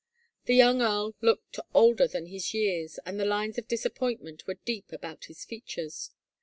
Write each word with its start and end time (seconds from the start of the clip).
The 0.45 0.55
young 0.55 0.81
earl 0.81 1.13
looked 1.21 1.59
older 1.75 2.07
than 2.07 2.25
his 2.25 2.55
years 2.55 2.97
and 3.05 3.19
the 3.19 3.23
lines 3.25 3.59
of 3.59 3.67
disappoint 3.67 4.23
ment 4.23 4.47
were 4.47 4.55
deep 4.65 4.91
about 4.91 5.25
his 5.25 5.45
features. 5.45 6.09